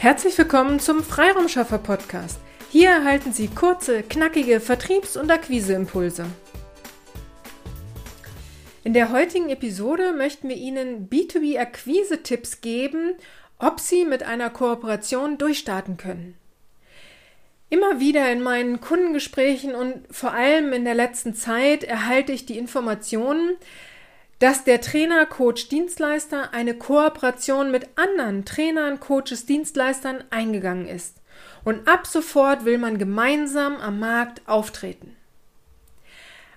Herzlich 0.00 0.38
willkommen 0.38 0.80
zum 0.80 1.04
Freiraumschaffer 1.04 1.76
Podcast. 1.76 2.40
Hier 2.70 2.88
erhalten 2.88 3.34
Sie 3.34 3.48
kurze, 3.48 4.02
knackige 4.02 4.58
Vertriebs- 4.58 5.18
und 5.18 5.30
Akquiseimpulse. 5.30 6.24
In 8.82 8.94
der 8.94 9.12
heutigen 9.12 9.50
Episode 9.50 10.14
möchten 10.14 10.48
wir 10.48 10.56
Ihnen 10.56 11.10
B2B-Akquise-Tipps 11.10 12.62
geben, 12.62 13.12
ob 13.58 13.78
Sie 13.78 14.06
mit 14.06 14.22
einer 14.22 14.48
Kooperation 14.48 15.36
durchstarten 15.36 15.98
können. 15.98 16.34
Immer 17.68 18.00
wieder 18.00 18.32
in 18.32 18.40
meinen 18.40 18.80
Kundengesprächen 18.80 19.74
und 19.74 20.00
vor 20.10 20.32
allem 20.32 20.72
in 20.72 20.86
der 20.86 20.94
letzten 20.94 21.34
Zeit 21.34 21.84
erhalte 21.84 22.32
ich 22.32 22.46
die 22.46 22.56
Informationen, 22.56 23.58
dass 24.40 24.64
der 24.64 24.80
Trainer, 24.80 25.26
Coach, 25.26 25.68
Dienstleister 25.68 26.52
eine 26.52 26.74
Kooperation 26.74 27.70
mit 27.70 27.88
anderen 27.96 28.44
Trainern, 28.44 28.98
Coaches, 28.98 29.46
Dienstleistern 29.46 30.24
eingegangen 30.30 30.88
ist. 30.88 31.18
Und 31.62 31.86
ab 31.86 32.06
sofort 32.06 32.64
will 32.64 32.78
man 32.78 32.98
gemeinsam 32.98 33.76
am 33.76 34.00
Markt 34.00 34.42
auftreten. 34.46 35.14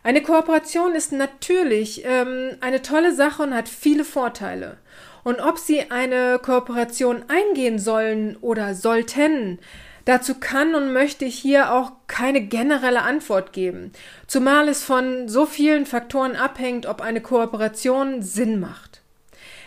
Eine 0.01 0.21
Kooperation 0.21 0.95
ist 0.95 1.11
natürlich 1.11 2.03
ähm, 2.05 2.57
eine 2.61 2.81
tolle 2.81 3.13
Sache 3.13 3.43
und 3.43 3.53
hat 3.53 3.69
viele 3.69 4.03
Vorteile. 4.05 4.77
Und 5.23 5.39
ob 5.39 5.57
Sie 5.57 5.91
eine 5.91 6.39
Kooperation 6.39 7.23
eingehen 7.27 7.79
sollen 7.79 8.37
oder 8.37 8.75
sollten, 8.75 9.59
Dazu 10.05 10.35
kann 10.35 10.75
und 10.75 10.91
möchte 10.91 11.23
ich 11.23 11.39
hier 11.39 11.71
auch 11.71 11.93
keine 12.07 12.41
generelle 12.41 13.03
Antwort 13.03 13.53
geben, 13.53 13.93
zumal 14.27 14.67
es 14.67 14.83
von 14.83 15.29
so 15.29 15.45
vielen 15.45 15.85
Faktoren 15.85 16.35
abhängt, 16.35 16.85
ob 16.85 17.01
eine 17.01 17.21
Kooperation 17.21 18.21
Sinn 18.21 18.59
macht. 18.59 19.01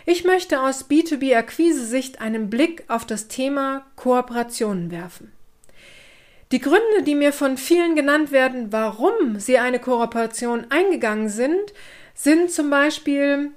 Ich 0.05 0.23
möchte 0.23 0.61
aus 0.61 0.89
B2B-Akquise-Sicht 0.89 2.21
einen 2.21 2.49
Blick 2.49 2.85
auf 2.87 3.05
das 3.05 3.27
Thema 3.27 3.85
Kooperationen 3.95 4.91
werfen. 4.91 5.33
Die 6.53 6.61
Gründe, 6.61 7.03
die 7.05 7.15
mir 7.15 7.33
von 7.33 7.57
vielen 7.57 7.95
genannt 7.95 8.31
werden, 8.31 8.71
warum 8.71 9.39
sie 9.39 9.57
eine 9.57 9.79
Kooperation 9.79 10.67
eingegangen 10.69 11.27
sind, 11.27 11.73
sind 12.13 12.51
zum 12.51 12.69
Beispiel, 12.69 13.51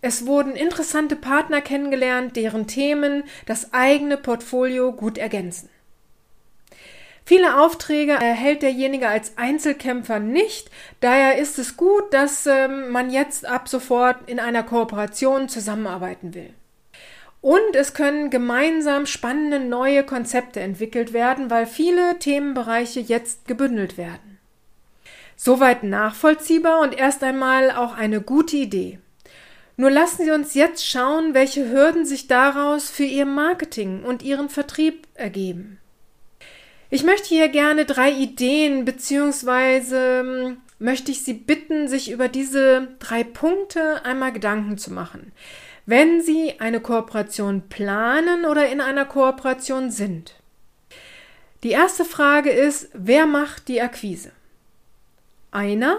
es 0.00 0.26
wurden 0.26 0.52
interessante 0.52 1.16
Partner 1.16 1.60
kennengelernt, 1.60 2.34
deren 2.36 2.66
Themen 2.66 3.24
das 3.44 3.74
eigene 3.74 4.16
Portfolio 4.16 4.92
gut 4.92 5.18
ergänzen. 5.18 5.68
Viele 7.26 7.58
Aufträge 7.58 8.12
erhält 8.12 8.62
derjenige 8.62 9.08
als 9.08 9.38
Einzelkämpfer 9.38 10.18
nicht. 10.18 10.70
Daher 11.00 11.38
ist 11.38 11.58
es 11.58 11.76
gut, 11.76 12.12
dass 12.12 12.46
ähm, 12.46 12.90
man 12.90 13.10
jetzt 13.10 13.46
ab 13.46 13.68
sofort 13.68 14.28
in 14.28 14.38
einer 14.38 14.62
Kooperation 14.62 15.48
zusammenarbeiten 15.48 16.34
will. 16.34 16.52
Und 17.40 17.74
es 17.74 17.94
können 17.94 18.30
gemeinsam 18.30 19.06
spannende 19.06 19.58
neue 19.60 20.04
Konzepte 20.04 20.60
entwickelt 20.60 21.12
werden, 21.12 21.50
weil 21.50 21.66
viele 21.66 22.18
Themenbereiche 22.18 23.00
jetzt 23.00 23.46
gebündelt 23.46 23.96
werden. 23.96 24.38
Soweit 25.36 25.82
nachvollziehbar 25.82 26.80
und 26.80 26.96
erst 26.96 27.22
einmal 27.22 27.70
auch 27.70 27.94
eine 27.94 28.20
gute 28.20 28.56
Idee. 28.56 28.98
Nur 29.76 29.90
lassen 29.90 30.24
Sie 30.24 30.30
uns 30.30 30.54
jetzt 30.54 30.86
schauen, 30.86 31.34
welche 31.34 31.70
Hürden 31.70 32.04
sich 32.06 32.28
daraus 32.28 32.90
für 32.90 33.04
Ihr 33.04 33.26
Marketing 33.26 34.04
und 34.04 34.22
Ihren 34.22 34.48
Vertrieb 34.48 35.06
ergeben. 35.14 35.80
Ich 36.94 37.02
möchte 37.02 37.30
hier 37.30 37.48
gerne 37.48 37.86
drei 37.86 38.12
Ideen 38.12 38.84
beziehungsweise 38.84 40.20
ähm, 40.20 40.58
möchte 40.78 41.10
ich 41.10 41.24
Sie 41.24 41.34
bitten, 41.34 41.88
sich 41.88 42.08
über 42.08 42.28
diese 42.28 42.86
drei 43.00 43.24
Punkte 43.24 44.04
einmal 44.04 44.30
Gedanken 44.30 44.78
zu 44.78 44.92
machen. 44.92 45.32
Wenn 45.86 46.22
Sie 46.22 46.60
eine 46.60 46.78
Kooperation 46.78 47.62
planen 47.68 48.44
oder 48.44 48.68
in 48.68 48.80
einer 48.80 49.06
Kooperation 49.06 49.90
sind. 49.90 50.36
Die 51.64 51.72
erste 51.72 52.04
Frage 52.04 52.50
ist, 52.50 52.90
wer 52.92 53.26
macht 53.26 53.66
die 53.66 53.82
Akquise? 53.82 54.30
Einer? 55.50 55.98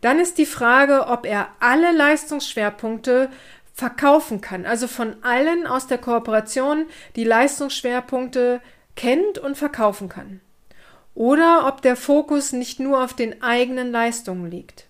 Dann 0.00 0.20
ist 0.20 0.38
die 0.38 0.46
Frage, 0.46 1.08
ob 1.08 1.26
er 1.26 1.48
alle 1.58 1.90
Leistungsschwerpunkte 1.90 3.30
verkaufen 3.74 4.40
kann, 4.40 4.64
also 4.64 4.86
von 4.86 5.16
allen 5.22 5.66
aus 5.66 5.88
der 5.88 5.98
Kooperation 5.98 6.86
die 7.16 7.24
Leistungsschwerpunkte 7.24 8.60
kennt 8.96 9.38
und 9.38 9.56
verkaufen 9.56 10.08
kann. 10.08 10.40
Oder 11.14 11.66
ob 11.66 11.80
der 11.82 11.96
Fokus 11.96 12.52
nicht 12.52 12.80
nur 12.80 13.02
auf 13.02 13.14
den 13.14 13.42
eigenen 13.42 13.92
Leistungen 13.92 14.50
liegt. 14.50 14.86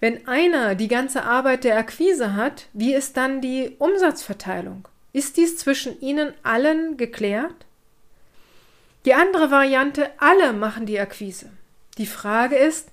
Wenn 0.00 0.26
einer 0.28 0.74
die 0.74 0.88
ganze 0.88 1.24
Arbeit 1.24 1.64
der 1.64 1.78
Akquise 1.78 2.34
hat, 2.34 2.66
wie 2.72 2.94
ist 2.94 3.16
dann 3.16 3.40
die 3.40 3.74
Umsatzverteilung? 3.78 4.88
Ist 5.12 5.36
dies 5.36 5.56
zwischen 5.58 6.00
ihnen 6.00 6.32
allen 6.42 6.96
geklärt? 6.96 7.66
Die 9.04 9.14
andere 9.14 9.50
Variante, 9.50 10.10
alle 10.18 10.52
machen 10.52 10.86
die 10.86 10.98
Akquise. 10.98 11.50
Die 11.98 12.06
Frage 12.06 12.56
ist, 12.56 12.88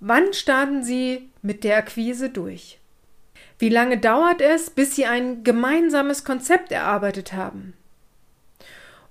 wann 0.00 0.32
starten 0.32 0.84
Sie 0.84 1.30
mit 1.42 1.64
der 1.64 1.78
Akquise 1.78 2.28
durch? 2.28 2.78
Wie 3.58 3.70
lange 3.70 3.98
dauert 3.98 4.42
es, 4.42 4.68
bis 4.70 4.94
Sie 4.94 5.06
ein 5.06 5.44
gemeinsames 5.44 6.24
Konzept 6.24 6.72
erarbeitet 6.72 7.32
haben? 7.32 7.72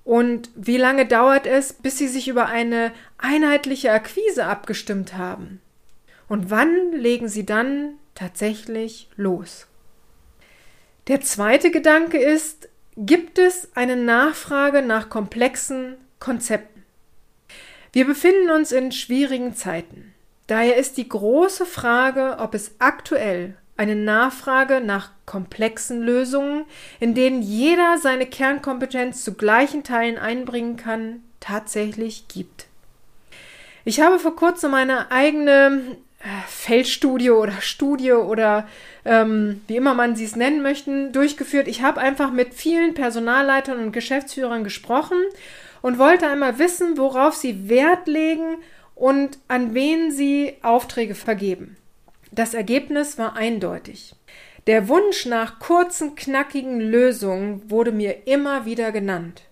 Und 0.05 0.51
wie 0.55 0.77
lange 0.77 1.07
dauert 1.07 1.47
es, 1.47 1.73
bis 1.73 1.97
Sie 1.97 2.07
sich 2.07 2.27
über 2.27 2.45
eine 2.45 2.93
einheitliche 3.17 3.91
Akquise 3.91 4.45
abgestimmt 4.45 5.17
haben? 5.17 5.59
Und 6.29 6.51
wann 6.51 6.91
legen 6.93 7.27
Sie 7.27 7.45
dann 7.45 7.95
tatsächlich 8.13 9.09
los? 9.17 9.67
Der 11.07 11.21
zweite 11.21 11.71
Gedanke 11.71 12.19
ist, 12.19 12.69
gibt 12.95 13.39
es 13.39 13.75
eine 13.75 13.95
Nachfrage 13.95 14.83
nach 14.83 15.09
komplexen 15.09 15.97
Konzepten? 16.19 16.83
Wir 17.91 18.05
befinden 18.05 18.51
uns 18.51 18.71
in 18.71 18.91
schwierigen 18.91 19.55
Zeiten. 19.55 20.13
Daher 20.45 20.77
ist 20.77 20.97
die 20.97 21.09
große 21.09 21.65
Frage, 21.65 22.37
ob 22.39 22.53
es 22.53 22.75
aktuell 22.77 23.57
eine 23.77 23.95
Nachfrage 23.95 24.81
nach 24.81 25.09
komplexen 25.25 26.01
Lösungen, 26.01 26.65
in 26.99 27.13
denen 27.13 27.41
jeder 27.41 27.97
seine 27.97 28.25
Kernkompetenz 28.25 29.23
zu 29.23 29.33
gleichen 29.33 29.83
Teilen 29.83 30.17
einbringen 30.17 30.77
kann, 30.77 31.23
tatsächlich 31.39 32.27
gibt. 32.27 32.67
Ich 33.83 33.99
habe 33.99 34.17
vor 34.17 34.35
kurzem 34.35 34.71
meine 34.71 35.11
eigene 35.11 35.97
äh, 36.19 36.25
Feldstudie 36.47 37.29
oder 37.29 37.61
Studie 37.61 38.13
oder 38.13 38.67
ähm, 39.03 39.61
wie 39.67 39.75
immer 39.75 39.93
man 39.93 40.15
sie 40.15 40.25
es 40.25 40.35
nennen 40.35 40.63
möchten, 40.63 41.11
durchgeführt. 41.11 41.67
Ich 41.67 41.83
habe 41.83 42.01
einfach 42.01 42.31
mit 42.31 42.53
vielen 42.53 42.95
Personalleitern 42.95 43.77
und 43.77 43.91
Geschäftsführern 43.91 44.63
gesprochen 44.63 45.17
und 45.81 45.99
wollte 45.99 46.27
einmal 46.27 46.57
wissen, 46.57 46.97
worauf 46.97 47.35
sie 47.35 47.69
Wert 47.69 48.07
legen 48.07 48.57
und 48.95 49.37
an 49.47 49.75
wen 49.75 50.11
sie 50.11 50.55
Aufträge 50.63 51.13
vergeben. 51.13 51.77
Das 52.31 52.53
Ergebnis 52.53 53.17
war 53.17 53.35
eindeutig. 53.35 54.15
Der 54.67 54.87
Wunsch 54.87 55.25
nach 55.25 55.59
kurzen, 55.59 56.15
knackigen 56.15 56.79
Lösungen 56.79 57.69
wurde 57.69 57.91
mir 57.91 58.27
immer 58.27 58.65
wieder 58.65 58.91
genannt. 58.91 59.43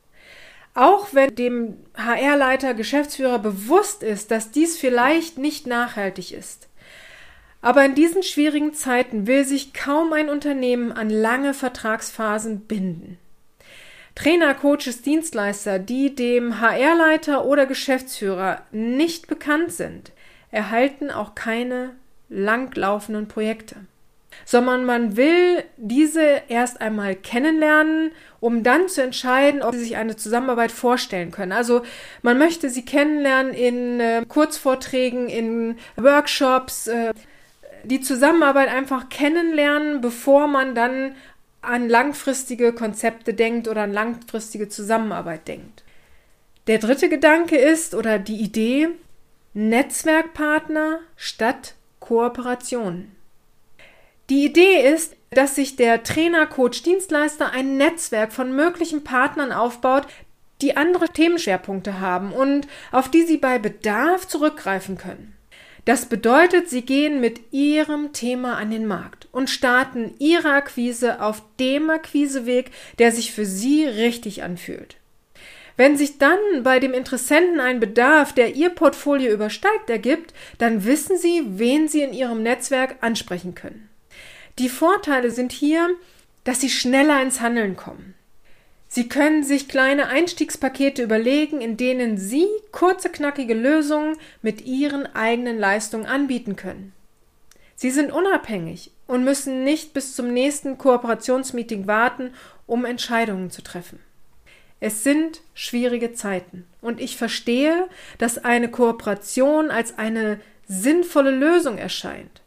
Auch 0.74 1.14
wenn 1.14 1.36
dem 1.36 1.78
HR-Leiter, 1.96 2.74
Geschäftsführer 2.74 3.38
bewusst 3.38 4.02
ist, 4.02 4.32
dass 4.32 4.50
dies 4.50 4.78
vielleicht 4.78 5.38
nicht 5.38 5.68
nachhaltig 5.68 6.32
ist. 6.32 6.68
Aber 7.62 7.86
in 7.86 7.96
diesen 7.96 8.24
schwierigen 8.24 8.74
Zeiten 8.74 9.28
will 9.28 9.46
sich 9.46 9.74
kaum 9.74 10.12
ein 10.14 10.30
Unternehmen 10.30 10.92
an 10.92 11.10
lange 11.10 11.54
Vertragsphasen 11.54 12.62
binden. 12.62 13.20
Trainer, 14.16 14.54
Coaches, 14.54 15.02
Dienstleister, 15.02 15.80
die 15.80 16.14
dem 16.14 16.60
HR-Leiter 16.60 17.46
oder 17.46 17.66
Geschäftsführer 17.66 18.64
nicht 18.72 19.28
bekannt 19.28 19.72
sind, 19.72 20.12
erhalten 20.52 21.10
auch 21.10 21.36
keine 21.36 21.96
langlaufenden 22.30 23.28
Projekte. 23.28 23.76
Sondern 24.46 24.84
man 24.84 25.16
will 25.16 25.64
diese 25.78 26.42
erst 26.48 26.82
einmal 26.82 27.16
kennenlernen, 27.16 28.12
um 28.40 28.64
dann 28.64 28.90
zu 28.90 29.04
entscheiden, 29.04 29.62
ob 29.62 29.74
sie 29.74 29.82
sich 29.82 29.96
eine 29.96 30.16
Zusammenarbeit 30.16 30.72
vorstellen 30.72 31.32
können. 31.32 31.52
Also 31.52 31.84
man 32.24 32.40
möchte 32.40 32.70
sie 32.70 32.84
kennenlernen 32.84 33.54
in 33.54 34.00
äh, 34.00 34.26
Kurzvorträgen, 34.28 35.30
in 35.30 35.78
Workshops, 35.96 36.88
äh, 36.88 37.14
die 37.84 38.02
Zusammenarbeit 38.02 38.70
einfach 38.70 39.10
kennenlernen, 39.10 40.02
bevor 40.02 40.48
man 40.48 40.74
dann 40.74 41.16
an 41.62 41.88
langfristige 41.88 42.74
Konzepte 42.74 43.34
denkt 43.34 43.68
oder 43.68 43.84
an 43.84 43.94
langfristige 43.94 44.68
Zusammenarbeit 44.68 45.48
denkt. 45.48 45.84
Der 46.68 46.78
dritte 46.78 47.10
Gedanke 47.10 47.58
ist 47.58 47.94
oder 47.94 48.20
die 48.20 48.38
Idee 48.38 48.90
Netzwerkpartner 49.54 51.00
statt 51.16 51.76
Kooperation. 52.04 53.12
Die 54.30 54.44
Idee 54.46 54.94
ist, 54.94 55.16
dass 55.32 55.56
sich 55.56 55.78
der 55.78 56.04
Trainer, 56.04 56.46
Coach, 56.46 56.84
Dienstleister 56.84 57.52
ein 57.52 57.78
Netzwerk 57.78 58.34
von 58.34 58.54
möglichen 58.54 59.06
Partnern 59.06 59.54
aufbaut, 59.54 60.06
die 60.62 60.76
andere 60.76 61.08
Themenschwerpunkte 61.08 62.02
haben 62.02 62.34
und 62.34 62.68
auf 62.92 63.10
die 63.10 63.24
sie 63.24 63.38
bei 63.38 63.58
Bedarf 63.58 64.28
zurückgreifen 64.28 64.98
können. 64.98 65.34
Das 65.86 66.06
bedeutet, 66.06 66.70
sie 66.70 66.82
gehen 66.82 67.22
mit 67.22 67.40
ihrem 67.52 68.12
Thema 68.12 68.58
an 68.58 68.72
den 68.72 68.86
Markt 68.86 69.30
und 69.32 69.50
starten 69.50 70.14
ihre 70.20 70.52
Akquise 70.52 71.22
auf 71.22 71.42
dem 71.60 71.90
Akquiseweg, 71.90 72.72
der 73.00 73.14
sich 73.14 73.32
für 73.32 73.46
sie 73.46 73.86
richtig 73.86 74.44
anfühlt. 74.44 74.98
Wenn 75.76 75.98
sich 75.98 76.20
dann 76.20 76.38
bei 76.62 76.80
dem 76.80 76.94
Interessenten 76.94 77.60
ein 77.60 77.80
Bedarf, 77.80 78.34
der 78.34 78.56
Ihr 78.56 78.70
Portfolio 78.70 79.32
übersteigt, 79.32 79.90
ergibt, 79.90 80.34
dann 80.60 80.86
wissen 80.86 81.18
Sie, 81.18 81.44
wen 81.48 81.88
Sie 81.88 82.02
in 82.02 82.14
Ihrem 82.14 82.44
Netzwerk 82.44 82.98
ansprechen 83.02 83.56
können. 83.56 83.90
Die 84.60 84.70
Vorteile 84.70 85.32
sind 85.32 85.52
hier, 85.52 85.90
dass 86.44 86.62
Sie 86.62 86.70
schneller 86.70 87.22
ins 87.22 87.42
Handeln 87.42 87.76
kommen. 87.76 88.14
Sie 88.88 89.10
können 89.10 89.44
sich 89.44 89.68
kleine 89.68 90.08
Einstiegspakete 90.10 91.02
überlegen, 91.02 91.62
in 91.62 91.78
denen 91.78 92.20
Sie 92.20 92.46
kurze, 92.72 93.10
knackige 93.10 93.56
Lösungen 93.56 94.18
mit 94.44 94.68
Ihren 94.68 95.08
eigenen 95.16 95.58
Leistungen 95.58 96.06
anbieten 96.06 96.56
können. 96.56 96.94
Sie 97.76 97.90
sind 97.90 98.12
unabhängig 98.12 98.92
und 99.08 99.24
müssen 99.24 99.64
nicht 99.64 99.96
bis 99.96 100.16
zum 100.16 100.32
nächsten 100.32 100.78
Kooperationsmeeting 100.78 101.88
warten, 101.88 102.36
um 102.68 102.86
Entscheidungen 102.86 103.50
zu 103.50 103.64
treffen. 103.64 104.00
Es 104.86 105.02
sind 105.02 105.40
schwierige 105.54 106.12
Zeiten 106.12 106.66
und 106.82 107.00
ich 107.00 107.16
verstehe, 107.16 107.88
dass 108.18 108.38
eine 108.38 108.70
Kooperation 108.70 109.72
als 109.72 109.98
eine 109.98 110.42
sinnvolle 110.68 111.32
Lösung 111.32 111.78
erscheint. 111.78 112.42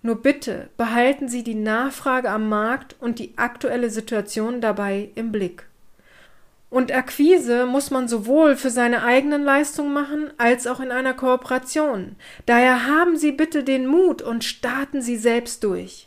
Nur 0.00 0.22
bitte 0.22 0.68
behalten 0.76 1.28
Sie 1.28 1.42
die 1.42 1.56
Nachfrage 1.56 2.30
am 2.30 2.48
Markt 2.48 2.94
und 3.00 3.18
die 3.18 3.32
aktuelle 3.34 3.90
Situation 3.90 4.60
dabei 4.60 5.10
im 5.16 5.32
Blick. 5.32 5.66
Und 6.70 6.94
Akquise 6.94 7.66
muss 7.66 7.90
man 7.90 8.06
sowohl 8.06 8.54
für 8.54 8.70
seine 8.70 9.02
eigenen 9.02 9.42
Leistungen 9.42 9.92
machen 9.92 10.30
als 10.38 10.68
auch 10.68 10.78
in 10.78 10.92
einer 10.92 11.14
Kooperation. 11.14 12.14
Daher 12.46 12.86
haben 12.86 13.16
Sie 13.16 13.32
bitte 13.32 13.64
den 13.64 13.88
Mut 13.88 14.22
und 14.22 14.44
starten 14.44 15.02
Sie 15.02 15.16
selbst 15.16 15.64
durch. 15.64 16.06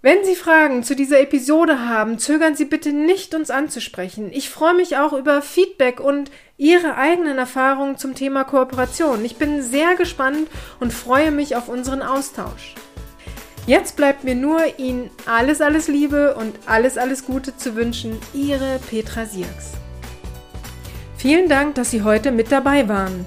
Wenn 0.00 0.24
Sie 0.24 0.36
Fragen 0.36 0.84
zu 0.84 0.94
dieser 0.94 1.20
Episode 1.20 1.88
haben, 1.88 2.20
zögern 2.20 2.54
Sie 2.54 2.66
bitte 2.66 2.92
nicht, 2.92 3.34
uns 3.34 3.50
anzusprechen. 3.50 4.30
Ich 4.32 4.48
freue 4.48 4.74
mich 4.74 4.96
auch 4.96 5.12
über 5.12 5.42
Feedback 5.42 5.98
und 5.98 6.30
Ihre 6.56 6.96
eigenen 6.96 7.36
Erfahrungen 7.36 7.98
zum 7.98 8.14
Thema 8.14 8.44
Kooperation. 8.44 9.24
Ich 9.24 9.38
bin 9.38 9.60
sehr 9.60 9.96
gespannt 9.96 10.48
und 10.78 10.92
freue 10.92 11.32
mich 11.32 11.56
auf 11.56 11.68
unseren 11.68 12.02
Austausch. 12.02 12.76
Jetzt 13.66 13.96
bleibt 13.96 14.22
mir 14.22 14.36
nur, 14.36 14.60
Ihnen 14.78 15.10
alles, 15.26 15.60
alles 15.60 15.88
Liebe 15.88 16.36
und 16.36 16.54
alles, 16.66 16.96
alles 16.96 17.24
Gute 17.26 17.56
zu 17.56 17.74
wünschen. 17.74 18.20
Ihre 18.32 18.78
Petra 18.88 19.26
Sierks. 19.26 19.72
Vielen 21.16 21.48
Dank, 21.48 21.74
dass 21.74 21.90
Sie 21.90 22.04
heute 22.04 22.30
mit 22.30 22.52
dabei 22.52 22.88
waren. 22.88 23.26